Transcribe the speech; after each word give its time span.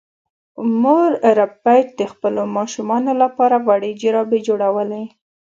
مور 0.81 1.09
ربیټ 1.39 1.87
د 1.99 2.01
خپلو 2.11 2.41
ماشومانو 2.57 3.11
لپاره 3.23 3.55
وړې 3.67 3.91
جرابې 4.01 4.39
جوړولې 4.47 5.03